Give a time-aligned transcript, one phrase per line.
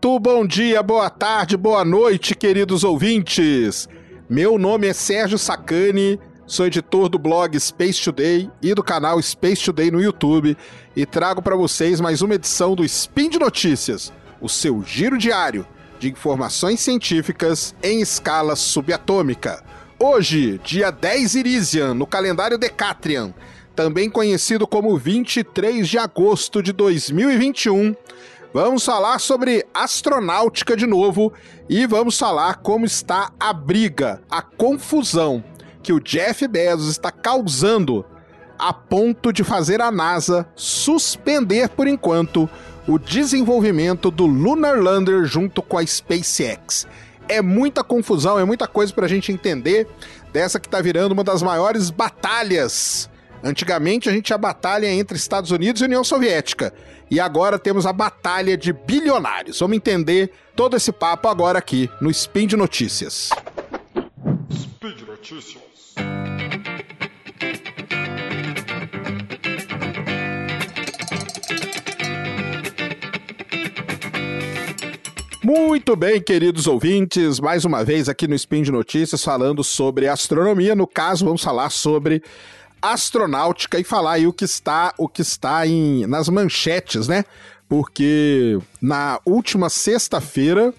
[0.00, 3.88] Muito bom dia, boa tarde, boa noite, queridos ouvintes.
[4.30, 9.64] Meu nome é Sérgio Sacani, sou editor do blog Space Today e do canal Space
[9.64, 10.56] Today no YouTube
[10.94, 15.66] e trago para vocês mais uma edição do Spin de Notícias, o seu giro diário
[15.98, 19.64] de informações científicas em escala subatômica.
[19.98, 23.34] Hoje, dia 10 Irisian, no calendário Decatrian,
[23.74, 27.96] também conhecido como 23 de agosto de 2021,
[28.52, 31.32] Vamos falar sobre astronáutica de novo
[31.68, 35.44] e vamos falar como está a briga, a confusão
[35.82, 38.06] que o Jeff Bezos está causando
[38.58, 42.48] a ponto de fazer a NASA suspender por enquanto
[42.86, 46.86] o desenvolvimento do Lunar Lander junto com a SpaceX.
[47.28, 49.86] É muita confusão, é muita coisa para a gente entender
[50.32, 53.10] dessa que está virando uma das maiores batalhas.
[53.42, 56.72] Antigamente a gente tinha batalha entre Estados Unidos e União Soviética.
[57.10, 59.60] E agora temos a batalha de bilionários.
[59.60, 63.30] Vamos entender todo esse papo agora aqui no Spin de Notícias.
[64.52, 65.68] Speed Notícias.
[75.42, 80.74] Muito bem, queridos ouvintes, mais uma vez aqui no Spin de Notícias falando sobre astronomia.
[80.74, 82.22] No caso, vamos falar sobre
[82.80, 87.24] astronáutica e falar aí o que está, o que está em, nas manchetes, né?
[87.68, 90.72] Porque na última sexta-feira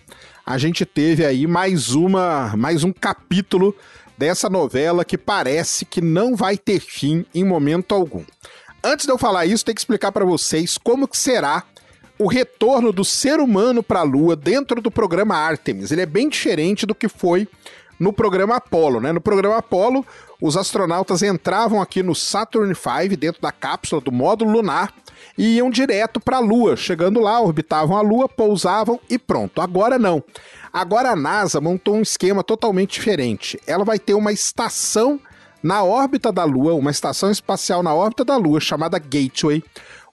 [0.46, 3.76] a gente teve aí mais uma, mais um capítulo
[4.18, 8.24] dessa novela que parece que não vai ter fim em momento algum.
[8.84, 11.64] Antes de eu falar isso, tem que explicar para vocês como que será
[12.18, 15.92] o retorno do ser humano para a Lua dentro do programa Artemis.
[15.92, 17.48] Ele é bem diferente do que foi
[18.00, 19.12] no programa Apollo, né?
[19.12, 20.06] No programa Apollo,
[20.42, 24.94] os astronautas entravam aqui no Saturn V, dentro da cápsula do módulo lunar,
[25.38, 26.78] e iam direto para a Lua.
[26.78, 29.62] Chegando lá, orbitavam a Lua, pousavam e pronto.
[29.62, 30.24] Agora não.
[30.72, 33.60] Agora a NASA montou um esquema totalmente diferente.
[33.68, 35.20] Ela vai ter uma estação
[35.62, 39.64] na órbita da Lua, uma estação espacial na órbita da Lua chamada Gateway.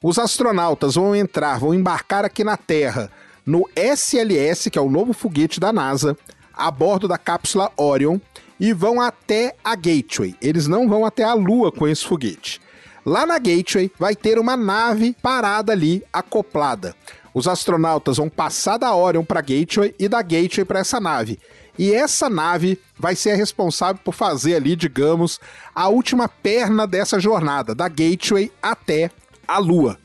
[0.02, 3.10] Os astronautas vão entrar, vão embarcar aqui na Terra
[3.46, 6.18] no SLS, que é o novo foguete da NASA,
[6.56, 8.18] a bordo da cápsula Orion
[8.58, 10.34] e vão até a Gateway.
[10.40, 12.60] Eles não vão até a Lua com esse foguete.
[13.04, 16.94] Lá na Gateway vai ter uma nave parada ali, acoplada.
[17.32, 21.38] Os astronautas vão passar da Orion para Gateway e da Gateway para essa nave.
[21.78, 25.38] E essa nave vai ser a responsável por fazer ali, digamos,
[25.74, 29.10] a última perna dessa jornada, da Gateway até
[29.46, 29.98] a Lua.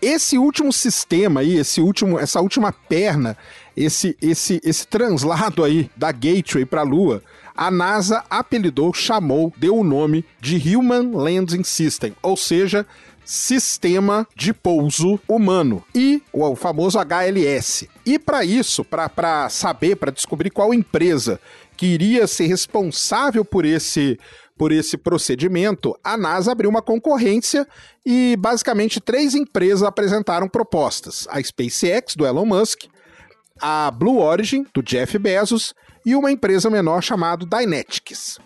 [0.00, 3.36] Esse último sistema aí, esse último, essa última perna,
[3.76, 7.22] esse esse esse translado aí da Gateway para a Lua,
[7.54, 12.86] a NASA apelidou, chamou, deu o nome de Human Landing System, ou seja,
[13.24, 17.88] Sistema de Pouso Humano e o famoso HLS.
[18.04, 21.40] E para isso, para saber, para descobrir qual empresa
[21.76, 24.18] que iria ser responsável por esse
[24.56, 27.68] por esse procedimento, a NASA abriu uma concorrência
[28.06, 32.84] e basicamente três empresas apresentaram propostas: a SpaceX do Elon Musk,
[33.60, 35.74] a Blue Origin do Jeff Bezos
[36.04, 38.38] e uma empresa menor chamada Dynetics.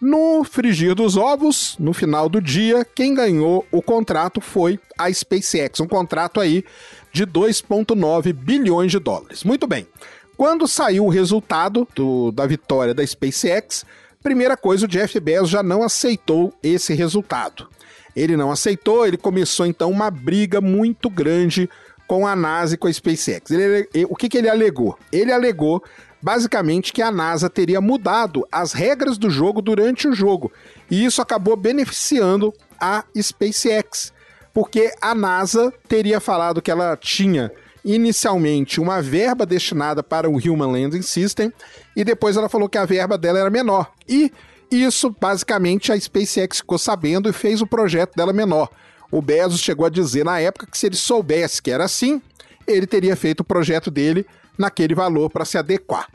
[0.00, 5.80] No frigir dos ovos, no final do dia, quem ganhou o contrato foi a SpaceX,
[5.80, 6.64] um contrato aí
[7.12, 9.42] de 2,9 bilhões de dólares.
[9.42, 9.88] Muito bem.
[10.36, 13.84] Quando saiu o resultado do, da vitória da SpaceX,
[14.22, 17.68] primeira coisa, o Jeff Bezos já não aceitou esse resultado.
[18.14, 21.68] Ele não aceitou, ele começou então uma briga muito grande
[22.08, 23.50] com a NASA e com a SpaceX.
[23.50, 24.98] Ele, o que, que ele alegou?
[25.12, 25.84] Ele alegou
[26.20, 30.50] basicamente que a NASA teria mudado as regras do jogo durante o jogo.
[30.90, 34.12] E isso acabou beneficiando a SpaceX,
[34.52, 37.52] porque a NASA teria falado que ela tinha
[37.84, 41.52] inicialmente uma verba destinada para o Human Landing System
[41.94, 43.92] e depois ela falou que a verba dela era menor.
[44.08, 44.32] E
[44.70, 48.70] isso basicamente a SpaceX ficou sabendo e fez o projeto dela menor.
[49.10, 52.20] O Bezos chegou a dizer na época que se ele soubesse que era assim,
[52.66, 54.26] ele teria feito o projeto dele
[54.58, 56.08] naquele valor para se adequar.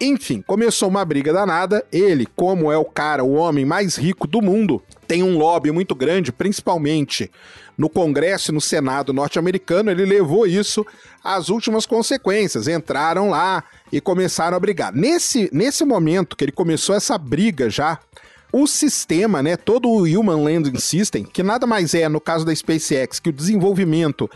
[0.00, 1.84] Enfim, começou uma briga danada.
[1.90, 5.94] Ele, como é o cara, o homem mais rico do mundo, tem um lobby muito
[5.94, 7.30] grande, principalmente
[7.78, 9.90] no Congresso e no Senado norte-americano.
[9.90, 10.86] Ele levou isso
[11.24, 12.68] às últimas consequências.
[12.68, 14.92] Entraram lá e começaram a brigar.
[14.92, 17.98] Nesse, nesse momento que ele começou essa briga já,
[18.58, 22.54] o sistema, né, todo o Human Landing System, que nada mais é, no caso da
[22.54, 24.30] SpaceX, que o desenvolvimento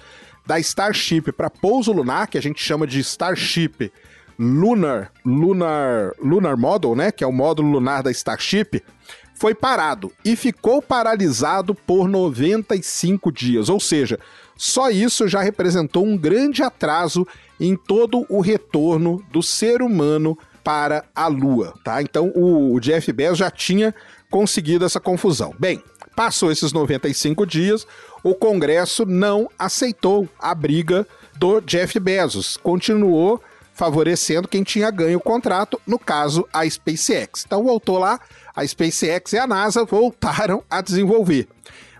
[0.46, 3.90] da Starship para pouso lunar, que a gente chama de Starship
[4.38, 8.82] Lunar, Lunar, Lunar Model, né, que é o módulo lunar da Starship,
[9.34, 14.18] foi parado e ficou paralisado por 95 dias, ou seja,
[14.54, 17.26] Só isso já representou um grande atraso
[17.58, 20.36] em todo o retorno do ser humano
[20.70, 22.00] para a Lua, tá?
[22.00, 23.92] Então o, o Jeff Bezos já tinha
[24.30, 25.52] conseguido essa confusão.
[25.58, 25.82] Bem,
[26.14, 27.84] passou esses 95 dias,
[28.22, 31.04] o Congresso não aceitou a briga
[31.36, 33.42] do Jeff Bezos, continuou
[33.74, 37.44] favorecendo quem tinha ganho o contrato, no caso a SpaceX.
[37.44, 38.20] Então voltou lá,
[38.54, 41.48] a SpaceX e a NASA voltaram a desenvolver.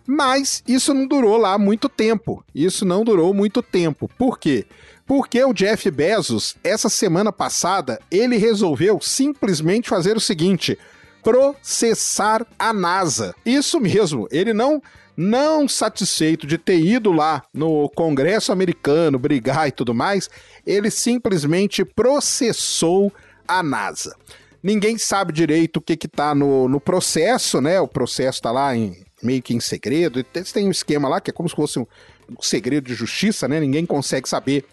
[0.06, 2.44] Mas isso não durou lá muito tempo.
[2.55, 4.08] Isso não durou muito tempo.
[4.17, 4.64] Por quê?
[5.11, 10.79] Porque o Jeff Bezos, essa semana passada, ele resolveu simplesmente fazer o seguinte:
[11.21, 13.35] processar a NASA.
[13.45, 14.81] Isso mesmo, ele não
[15.17, 20.31] não satisfeito de ter ido lá no Congresso americano brigar e tudo mais,
[20.65, 23.13] ele simplesmente processou
[23.49, 24.15] a NASA.
[24.63, 27.81] Ninguém sabe direito o que está no, no processo, né?
[27.81, 30.23] O processo está lá em, meio que em segredo.
[30.23, 31.87] Tem um esquema lá que é como se fosse um,
[32.19, 33.61] um segredo de justiça, né?
[33.61, 34.65] Ninguém consegue saber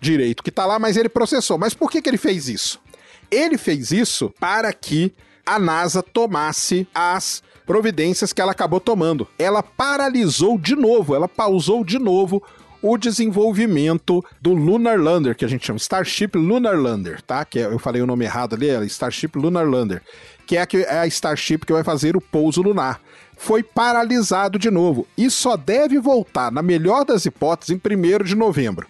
[0.00, 1.58] direito que está lá, mas ele processou.
[1.58, 2.80] Mas por que, que ele fez isso?
[3.30, 5.12] Ele fez isso para que
[5.46, 9.26] a NASA tomasse as providências que ela acabou tomando.
[9.38, 12.42] Ela paralisou de novo, ela pausou de novo
[12.84, 17.42] o desenvolvimento do Lunar Lander, que a gente chama Starship Lunar Lander, tá?
[17.42, 20.02] Que é, eu falei o nome errado ali, é Starship Lunar Lander,
[20.46, 23.00] que é que é a Starship que vai fazer o pouso lunar.
[23.38, 28.34] Foi paralisado de novo e só deve voltar, na melhor das hipóteses, em 1 de
[28.34, 28.86] novembro.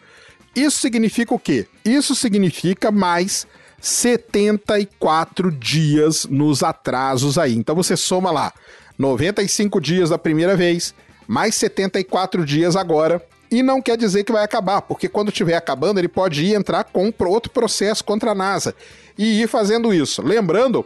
[0.57, 1.69] Isso significa o quê?
[1.85, 3.47] Isso significa mais
[3.81, 7.55] 74 dias nos atrasos aí.
[7.55, 8.53] Então você soma lá
[8.99, 10.93] 95 dias da primeira vez,
[11.29, 13.25] mais 74 dias agora,
[13.55, 16.83] e não quer dizer que vai acabar, porque quando estiver acabando, ele pode ir entrar
[16.83, 18.75] com outro processo contra a NASA
[19.17, 20.21] e ir fazendo isso.
[20.23, 20.85] Lembrando,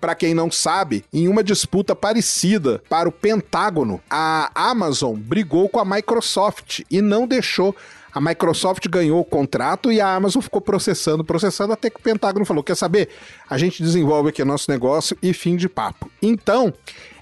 [0.00, 5.78] para quem não sabe, em uma disputa parecida para o Pentágono, a Amazon brigou com
[5.78, 7.76] a Microsoft e não deixou
[8.12, 12.44] a Microsoft ganhou o contrato e a Amazon ficou processando, processando, até que o Pentágono
[12.44, 13.08] falou: quer saber?
[13.48, 16.10] A gente desenvolve aqui nosso negócio e fim de papo.
[16.20, 16.74] Então,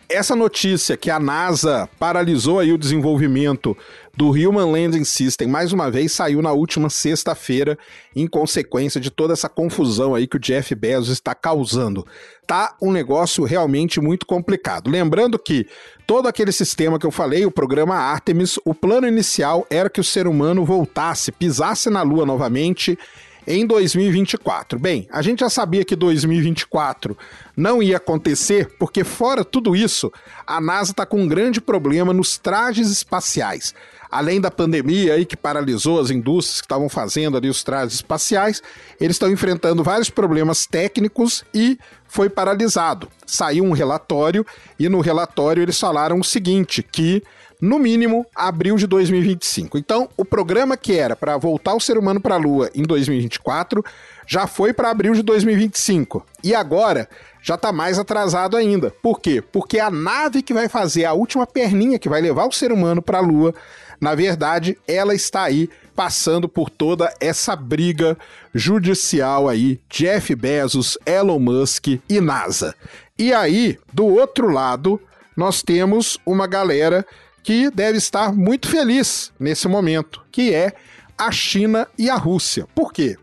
[0.08, 3.76] essa notícia que a NASA paralisou aí o desenvolvimento
[4.16, 7.78] do Human Landing System, mais uma vez, saiu na última sexta-feira,
[8.16, 12.06] em consequência de toda essa confusão aí que o Jeff Bezos está causando.
[12.46, 14.90] Tá um negócio realmente muito complicado.
[14.90, 15.66] Lembrando que
[16.06, 20.04] todo aquele sistema que eu falei, o programa Artemis, o plano inicial era que o
[20.04, 22.98] ser humano voltasse, pisasse na Lua novamente
[23.48, 24.78] em 2024.
[24.78, 27.16] Bem, a gente já sabia que 2024
[27.56, 30.12] não ia acontecer, porque fora tudo isso,
[30.46, 33.74] a NASA está com um grande problema nos trajes espaciais.
[34.10, 38.62] Além da pandemia aí que paralisou as indústrias que estavam fazendo ali os trajes espaciais,
[39.00, 41.78] eles estão enfrentando vários problemas técnicos e
[42.08, 43.08] foi paralisado.
[43.26, 44.44] Saiu um relatório
[44.78, 47.22] e no relatório eles falaram o seguinte, que
[47.60, 49.78] no mínimo abril de 2025.
[49.78, 53.84] Então, o programa que era para voltar o ser humano para a Lua em 2024
[54.26, 56.24] já foi para abril de 2025.
[56.42, 57.08] E agora
[57.42, 58.92] já está mais atrasado ainda.
[59.02, 59.42] Por quê?
[59.42, 63.02] Porque a nave que vai fazer a última perninha que vai levar o ser humano
[63.02, 63.54] para a Lua,
[64.00, 68.16] na verdade, ela está aí passando por toda essa briga
[68.54, 72.72] judicial aí, Jeff Bezos, Elon Musk e NASA.
[73.18, 75.00] E aí, do outro lado,
[75.36, 77.04] nós temos uma galera
[77.42, 80.72] que deve estar muito feliz nesse momento, que é
[81.18, 82.68] a China e a Rússia.
[82.76, 83.16] Por quê?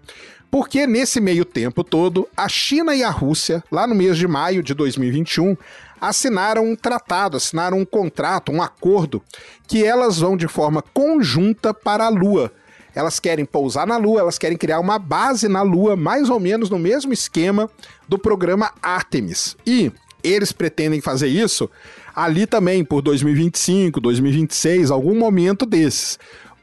[0.51, 4.61] Porque nesse meio tempo todo, a China e a Rússia, lá no mês de maio
[4.61, 5.55] de 2021,
[6.01, 9.23] assinaram um tratado, assinaram um contrato, um acordo,
[9.65, 12.51] que elas vão de forma conjunta para a Lua.
[12.95, 16.69] Elas querem pousar na Lua, elas querem criar uma base na Lua, mais ou menos
[16.69, 17.69] no mesmo esquema
[18.07, 19.57] do programa Artemis.
[19.67, 19.91] E
[20.23, 21.69] eles pretendem fazer isso
[22.15, 26.17] ali também por 2025, 2026, algum momento desses.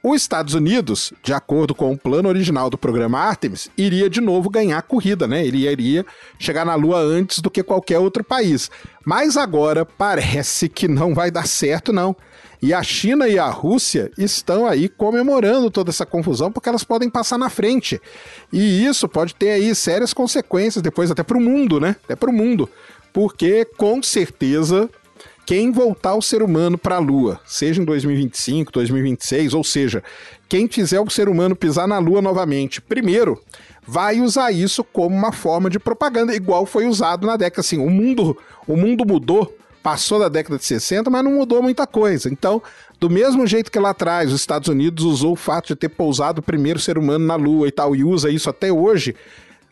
[0.05, 4.51] Os Estados Unidos, de acordo com o plano original do programa Artemis, iria de novo
[4.51, 5.47] ganhar a corrida, né?
[5.47, 6.05] Ele iria
[6.41, 8.69] chegar na Lua antes do que qualquer outro país.
[9.05, 12.17] Mas agora parece que não vai dar certo, não.
[12.63, 17.11] E a China e a Rússia estão aí comemorando toda essa confusão porque elas podem
[17.11, 18.01] passar na frente.
[18.53, 21.97] E isso pode ter aí sérias consequências depois até para o mundo, né?
[22.05, 22.71] Até para o mundo.
[23.13, 24.89] Porque com certeza
[25.45, 30.03] quem voltar o ser humano para a Lua, seja em 2025, 2026, ou seja,
[30.49, 33.43] quem fizer o ser humano pisar na Lua novamente, primeiro,
[33.85, 37.61] vai usar isso como uma forma de propaganda, igual foi usado na década.
[37.61, 38.39] Assim, o mundo,
[38.69, 39.53] o mundo mudou,
[39.83, 42.29] passou da década de 60, mas não mudou muita coisa.
[42.29, 42.63] Então,
[43.01, 46.41] do mesmo jeito que lá atrás os Estados Unidos usou o fato de ter pousado
[46.41, 49.15] o primeiro ser humano na Lua e tal, e usa isso até hoje,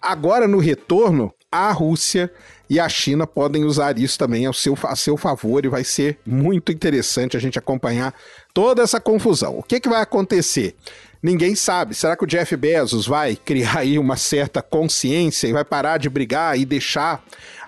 [0.03, 2.31] agora no retorno, a Rússia
[2.71, 6.21] e a China podem usar isso também ao seu, a seu favor e vai ser
[6.25, 8.15] muito interessante a gente acompanhar
[8.55, 9.59] toda essa confusão.
[9.59, 10.77] O que, que vai acontecer?
[11.21, 11.97] Ninguém sabe.
[11.97, 16.09] Será que o Jeff Bezos vai criar aí uma certa consciência e vai parar de
[16.09, 17.21] brigar e deixar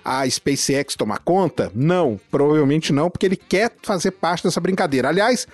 [0.05, 1.69] a SpaceX tomar conta?
[1.75, 5.09] Não, provavelmente não, porque ele quer fazer parte dessa brincadeira.
[5.09, 5.45] Aliás,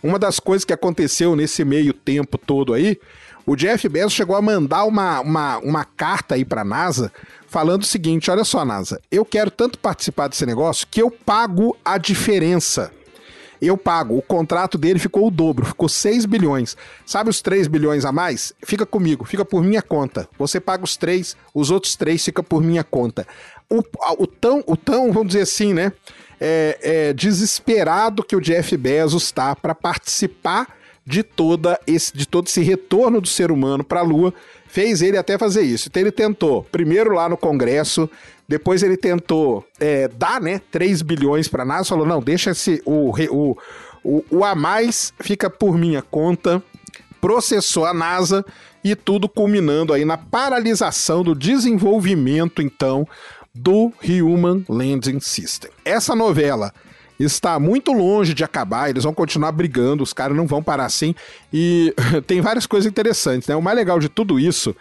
[0.00, 2.96] uma das coisas que aconteceu nesse meio tempo todo aí,
[3.44, 7.12] o Jeff Bezos chegou a mandar uma, uma, uma carta aí para a NASA
[7.52, 11.76] falando o seguinte: olha só, NASA, eu quero tanto participar desse negócio que eu pago
[11.84, 12.90] a diferença.
[13.60, 14.16] Eu pago.
[14.16, 16.76] O contrato dele ficou o dobro, ficou 6 bilhões.
[17.06, 18.52] Sabe os 3 bilhões a mais?
[18.64, 20.28] Fica comigo, fica por minha conta.
[20.36, 23.24] Você paga os 3, os outros 3 fica por minha conta.
[23.70, 23.80] O,
[24.18, 25.92] o, tão, o tão, vamos dizer assim, né?
[26.40, 30.66] É, é, desesperado que o Jeff Bezos está para participar
[31.04, 34.32] de toda esse de todo esse retorno do ser humano para a Lua
[34.66, 35.88] fez ele até fazer isso.
[35.88, 38.08] Então ele tentou, primeiro lá no Congresso,
[38.48, 42.82] depois ele tentou é, dar, né, 3 bilhões para a NASA, falou, não, deixa esse,
[42.86, 43.58] o, o,
[44.02, 46.62] o, o a mais fica por minha conta,
[47.20, 48.44] processou a NASA
[48.82, 53.06] e tudo culminando aí na paralisação do desenvolvimento, então,
[53.54, 55.70] do Human Landing System.
[55.84, 56.72] Essa novela
[57.24, 61.14] está muito longe de acabar, eles vão continuar brigando, os caras não vão parar assim.
[61.52, 61.94] E
[62.26, 63.56] tem várias coisas interessantes, né?
[63.56, 64.74] O mais legal de tudo isso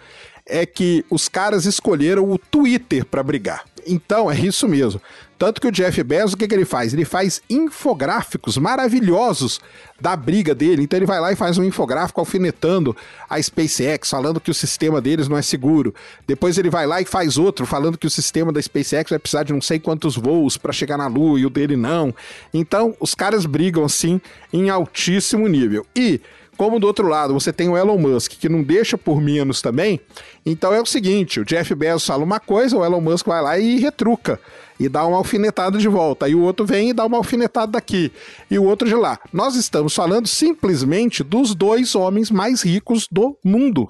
[0.45, 3.63] é que os caras escolheram o Twitter para brigar.
[3.85, 5.01] Então, é isso mesmo.
[5.41, 6.93] Tanto que o Jeff Bezos, o que, que ele faz?
[6.93, 9.59] Ele faz infográficos maravilhosos
[9.99, 10.83] da briga dele.
[10.83, 12.95] Então ele vai lá e faz um infográfico alfinetando
[13.27, 15.95] a SpaceX, falando que o sistema deles não é seguro.
[16.27, 19.41] Depois ele vai lá e faz outro falando que o sistema da SpaceX vai precisar
[19.41, 22.13] de não sei quantos voos para chegar na Lua e o dele não.
[22.53, 24.21] Então os caras brigam assim
[24.53, 25.83] em altíssimo nível.
[25.95, 26.21] E
[26.61, 29.99] como do outro lado você tem o Elon Musk, que não deixa por menos também,
[30.45, 33.57] então é o seguinte: o Jeff Bezos fala uma coisa, o Elon Musk vai lá
[33.57, 34.39] e retruca
[34.79, 36.27] e dá uma alfinetada de volta.
[36.27, 38.11] Aí o outro vem e dá uma alfinetada daqui.
[38.49, 39.19] E o outro de lá.
[39.33, 43.89] Nós estamos falando simplesmente dos dois homens mais ricos do mundo.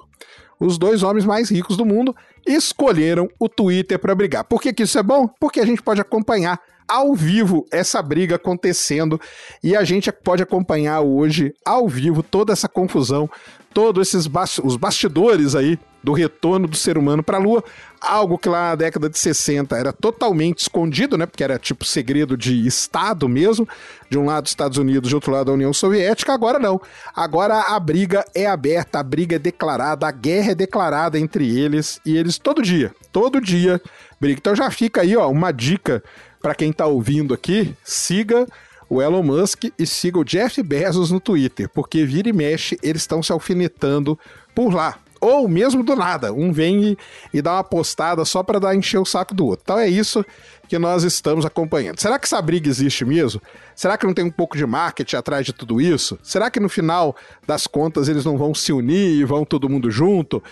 [0.64, 2.14] Os dois homens mais ricos do mundo
[2.46, 4.44] escolheram o Twitter para brigar.
[4.44, 5.28] Por que, que isso é bom?
[5.40, 9.20] Porque a gente pode acompanhar ao vivo essa briga acontecendo
[9.62, 13.28] e a gente pode acompanhar hoje ao vivo toda essa confusão,
[13.72, 14.30] todos esses
[14.62, 17.62] os bastidores aí do retorno do ser humano para a Lua,
[18.00, 22.36] algo que lá na década de 60 era totalmente escondido, né, porque era tipo segredo
[22.36, 23.68] de Estado mesmo,
[24.10, 26.80] de um lado Estados Unidos, de outro lado a União Soviética, agora não.
[27.14, 32.00] Agora a briga é aberta, a briga é declarada, a guerra é declarada entre eles
[32.04, 33.80] e eles todo dia, todo dia
[34.20, 34.38] brigam.
[34.38, 36.02] Então já fica aí, ó, uma dica
[36.40, 38.46] para quem está ouvindo aqui, siga
[38.88, 43.02] o Elon Musk e siga o Jeff Bezos no Twitter, porque vira e mexe, eles
[43.02, 44.18] estão se alfinetando
[44.54, 46.32] por lá ou mesmo do nada.
[46.32, 46.98] Um vem e,
[47.32, 49.62] e dá uma postada só para dar encher o saco do outro.
[49.62, 50.24] Então é isso
[50.72, 52.00] que nós estamos acompanhando.
[52.00, 53.42] Será que essa briga existe mesmo?
[53.76, 56.18] Será que não tem um pouco de marketing atrás de tudo isso?
[56.22, 57.14] Será que no final
[57.46, 60.42] das contas eles não vão se unir e vão todo mundo junto?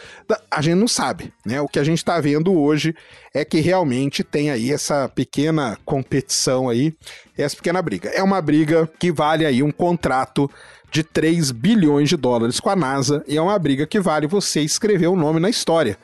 [0.51, 1.59] A gente não sabe, né?
[1.63, 2.95] O que a gente está vendo hoje
[3.33, 6.95] é que realmente tem aí essa pequena competição aí,
[7.35, 8.11] essa pequena briga.
[8.11, 10.51] É uma briga que vale aí um contrato
[10.91, 14.61] de 3 bilhões de dólares com a NASA e é uma briga que vale você
[14.61, 15.97] escrever o um nome na história.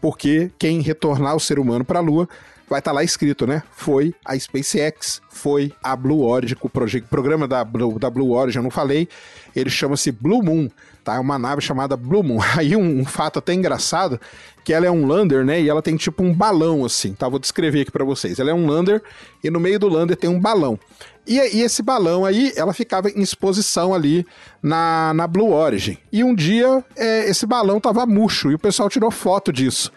[0.00, 2.28] Porque quem retornar o ser humano para a Lua
[2.70, 3.64] vai estar tá lá escrito, né?
[3.72, 8.62] Foi a SpaceX, foi a Blue Origin, o programa da Blue, da Blue Origin, eu
[8.62, 9.08] não falei,
[9.56, 10.70] ele chama-se Blue Moon,
[11.02, 11.16] tá?
[11.16, 12.38] É uma nave chamada Blue Moon.
[12.56, 14.20] Aí um, um, fato até engraçado,
[14.64, 15.60] que ela é um lander, né?
[15.60, 17.28] E ela tem tipo um balão assim, tá?
[17.28, 18.38] Vou descrever aqui para vocês.
[18.38, 19.02] Ela é um lander
[19.42, 20.78] e no meio do lander tem um balão.
[21.26, 24.24] E, e, esse balão aí, ela ficava em exposição ali
[24.62, 25.98] na, na Blue Origin.
[26.12, 29.92] E um dia é, esse balão tava murcho e o pessoal tirou foto disso.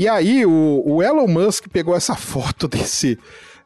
[0.00, 3.18] E aí o, o Elon Musk pegou essa foto desse,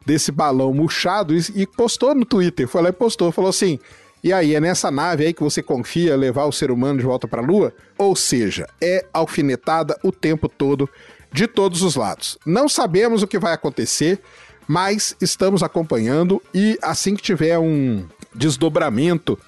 [0.05, 2.67] desse balão murchado e, e postou no Twitter.
[2.67, 3.79] Foi lá e postou, falou assim:
[4.21, 7.25] e aí, é nessa nave aí que você confia levar o ser humano de volta
[7.25, 7.73] para a Lua?
[7.97, 10.89] Ou seja, é alfinetada o tempo todo,
[11.31, 12.37] de todos os lados.
[12.45, 14.19] Não sabemos o que vai acontecer,
[14.67, 19.39] mas estamos acompanhando e assim que tiver um desdobramento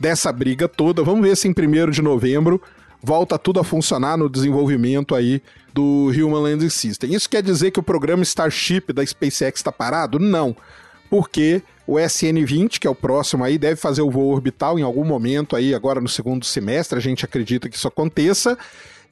[0.00, 2.60] dessa briga toda, vamos ver se em 1 de novembro
[3.04, 5.42] volta tudo a funcionar no desenvolvimento aí
[5.72, 7.12] do Human Landing System.
[7.14, 10.18] Isso quer dizer que o programa Starship da SpaceX está parado?
[10.18, 10.56] Não,
[11.10, 15.04] porque o SN-20, que é o próximo aí, deve fazer o voo orbital em algum
[15.04, 18.56] momento aí, agora no segundo semestre, a gente acredita que isso aconteça,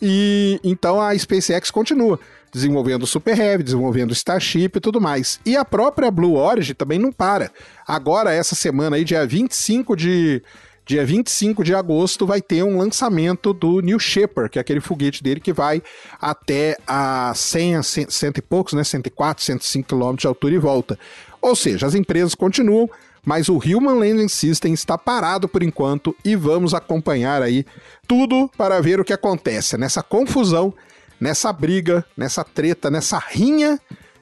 [0.00, 2.18] e então a SpaceX continua
[2.50, 5.38] desenvolvendo o Super Heavy, desenvolvendo o Starship e tudo mais.
[5.44, 7.50] E a própria Blue Origin também não para.
[7.86, 10.42] Agora, essa semana aí, dia 25 de
[10.84, 15.22] dia 25 de agosto, vai ter um lançamento do New Shepard, que é aquele foguete
[15.22, 15.82] dele que vai
[16.20, 18.82] até a 100, 100, 100 e poucos, né?
[18.84, 20.98] 104, 105 km de altura e volta.
[21.40, 22.90] Ou seja, as empresas continuam,
[23.24, 27.64] mas o Human Landing System está parado por enquanto e vamos acompanhar aí
[28.06, 30.74] tudo para ver o que acontece nessa confusão,
[31.20, 33.80] nessa briga, nessa treta, nessa rinha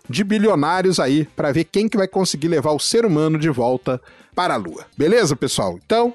[0.08, 4.00] de bilionários aí para ver quem que vai conseguir levar o ser humano de volta
[4.34, 4.86] para a Lua.
[4.96, 5.78] Beleza, pessoal?
[5.84, 6.14] Então,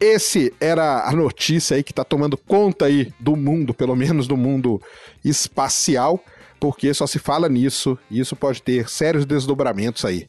[0.00, 4.36] esse era a notícia aí que está tomando conta aí do mundo, pelo menos do
[4.36, 4.80] mundo
[5.24, 6.22] espacial,
[6.60, 10.26] porque só se fala nisso e isso pode ter sérios desdobramentos aí.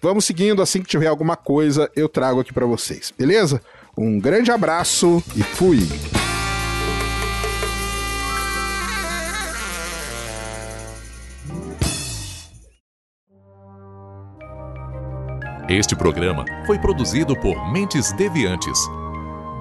[0.00, 3.60] Vamos seguindo, assim que tiver alguma coisa, eu trago aqui para vocês, beleza?
[3.96, 5.78] Um grande abraço e fui!
[15.68, 18.78] Este programa foi produzido por Mentes Deviantes.